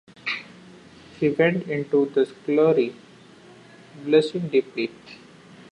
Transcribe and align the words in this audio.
She 1.19 1.29
went 1.29 1.67
into 1.69 2.07
the 2.07 2.25
scullery, 2.25 2.95
blushing 4.03 4.47
deeply. 4.47 4.89